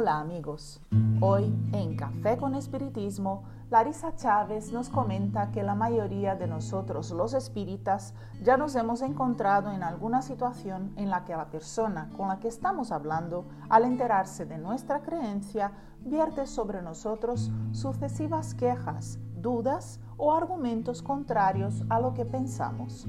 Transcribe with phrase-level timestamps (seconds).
[0.00, 0.80] Hola amigos,
[1.20, 7.34] hoy en Café con Espiritismo, Larisa Chávez nos comenta que la mayoría de nosotros los
[7.34, 12.40] espíritas ya nos hemos encontrado en alguna situación en la que la persona con la
[12.40, 20.32] que estamos hablando, al enterarse de nuestra creencia, vierte sobre nosotros sucesivas quejas, dudas o
[20.32, 23.06] argumentos contrarios a lo que pensamos.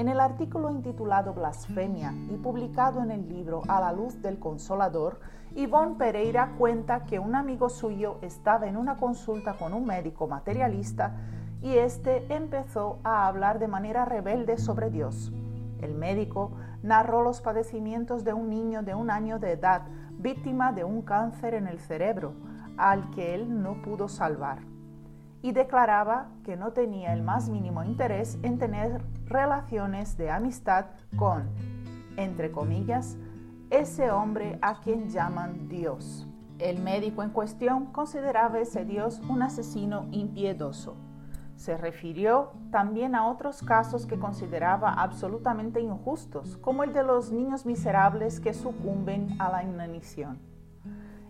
[0.00, 5.20] En el artículo intitulado Blasfemia y publicado en el libro A la luz del consolador,
[5.54, 11.16] Ivonne Pereira cuenta que un amigo suyo estaba en una consulta con un médico materialista
[11.60, 15.34] y este empezó a hablar de manera rebelde sobre Dios.
[15.82, 20.82] El médico narró los padecimientos de un niño de un año de edad víctima de
[20.82, 22.32] un cáncer en el cerebro,
[22.78, 24.60] al que él no pudo salvar
[25.42, 31.48] y declaraba que no tenía el más mínimo interés en tener relaciones de amistad con,
[32.16, 33.16] entre comillas,
[33.70, 36.26] ese hombre a quien llaman Dios.
[36.58, 40.96] El médico en cuestión consideraba ese Dios un asesino impiedoso.
[41.56, 47.64] Se refirió también a otros casos que consideraba absolutamente injustos, como el de los niños
[47.64, 50.49] miserables que sucumben a la inanición.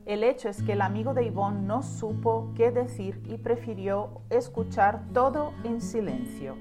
[0.07, 5.05] El hecho es que el amigo de Yvonne no supo qué decir y prefirió escuchar
[5.13, 6.57] todo en silencio.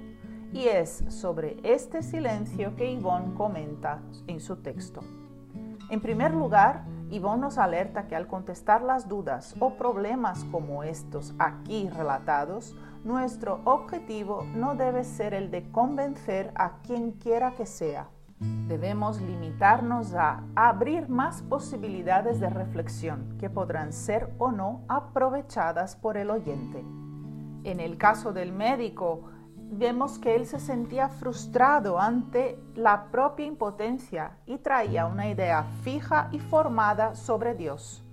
[0.51, 5.01] Y es sobre este silencio que Yvonne comenta en su texto.
[5.89, 11.33] En primer lugar, Yvonne nos alerta que al contestar las dudas o problemas como estos
[11.39, 18.09] aquí relatados, nuestro objetivo no debe ser el de convencer a quien quiera que sea,
[18.39, 26.15] Debemos limitarnos a abrir más posibilidades de reflexión que podrán ser o no aprovechadas por
[26.15, 26.83] el oyente.
[27.63, 29.25] En el caso del médico,
[29.55, 36.29] vemos que él se sentía frustrado ante la propia impotencia y traía una idea fija
[36.31, 38.05] y formada sobre Dios.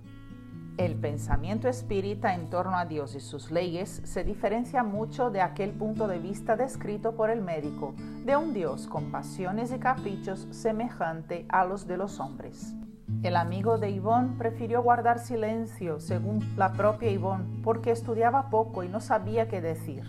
[0.77, 5.71] El pensamiento espírita en torno a Dios y sus leyes se diferencia mucho de aquel
[5.71, 7.95] punto de vista descrito por el médico,
[8.25, 12.75] de un Dios con pasiones y caprichos semejante a los de los hombres.
[13.23, 18.87] El amigo de Yvonne prefirió guardar silencio, según la propia Yvonne, porque estudiaba poco y
[18.87, 20.03] no sabía qué decir.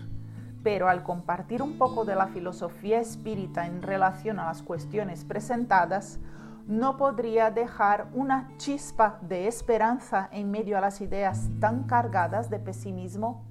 [0.61, 6.19] Pero al compartir un poco de la filosofía espírita en relación a las cuestiones presentadas,
[6.69, 12.59] no podría dejar una chispa de esperanza en medio a las ideas tan cargadas de
[12.59, 13.43] pesimismo?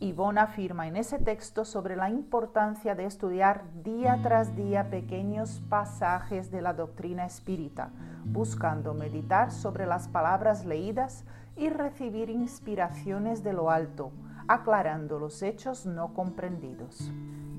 [0.00, 6.50] Yvonne afirma en ese texto sobre la importancia de estudiar día tras día pequeños pasajes
[6.50, 7.90] de la doctrina espírita,
[8.24, 14.10] buscando meditar sobre las palabras leídas y recibir inspiraciones de lo alto,
[14.48, 17.12] aclarando los hechos no comprendidos.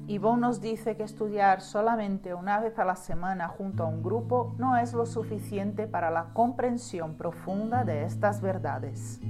[0.05, 4.53] Yvonne nos dice que estudiar solamente una vez a la semana junto a un grupo
[4.57, 9.21] no es lo suficiente para la comprensión profunda de estas verdades.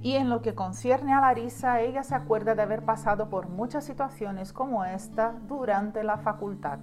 [0.00, 3.84] Y en lo que concierne a Larisa, ella se acuerda de haber pasado por muchas
[3.84, 6.78] situaciones como esta durante la facultad.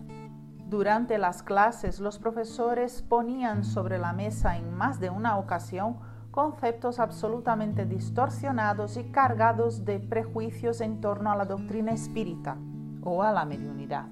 [0.70, 5.98] Durante las clases, los profesores ponían sobre la mesa en más de una ocasión
[6.30, 12.58] conceptos absolutamente distorsionados y cargados de prejuicios en torno a la doctrina espírita
[13.04, 14.06] o a la mediunidad.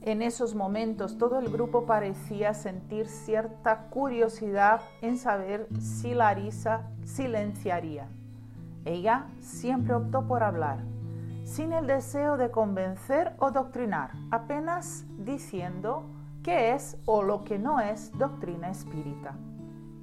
[0.00, 8.08] En esos momentos todo el grupo parecía sentir cierta curiosidad en saber si Larisa silenciaría.
[8.84, 10.80] Ella siempre optó por hablar,
[11.42, 16.04] sin el deseo de convencer o doctrinar, apenas diciendo
[16.42, 19.34] qué es o lo que no es doctrina espírita.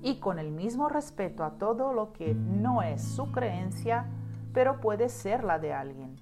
[0.02, 4.08] Y con el mismo respeto a todo lo que no es su creencia,
[4.52, 6.16] pero puede ser la de alguien.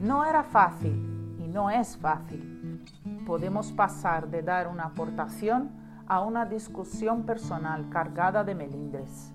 [0.00, 1.11] No era fácil,
[1.52, 2.84] no es fácil.
[3.26, 5.70] Podemos pasar de dar una aportación
[6.06, 9.32] a una discusión personal cargada de melindres.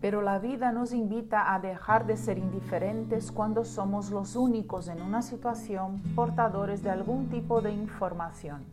[0.00, 5.02] Pero la vida nos invita a dejar de ser indiferentes cuando somos los únicos en
[5.02, 8.64] una situación portadores de algún tipo de información.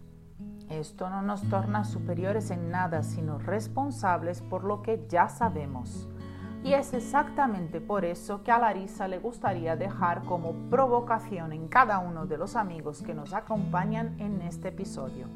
[0.70, 6.08] Esto no nos torna superiores en nada, sino responsables por lo que ya sabemos.
[6.64, 12.00] Y es exactamente por eso que a Larisa le gustaría dejar como provocación en cada
[12.00, 15.28] uno de los amigos que nos acompañan en este episodio.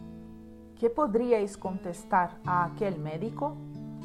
[0.78, 3.56] ¿Qué podríais contestar a aquel médico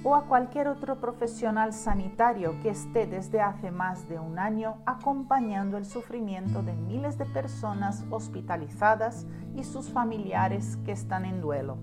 [0.05, 5.79] o a cualquier otro profesional sanitario que esté desde hace más de un año acompañando
[5.79, 9.27] el sufrimiento de miles de personas hospitalizadas
[9.57, 11.79] y sus familiares que están en duelo?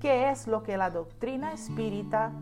[0.00, 2.32] ¿Qué es lo que la doctrina espírita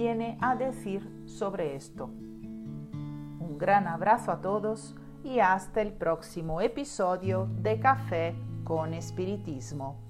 [0.00, 2.06] viene a decir sobre esto.
[2.06, 10.09] Un gran abrazo a todos y hasta el próximo episodio de Café con Espiritismo.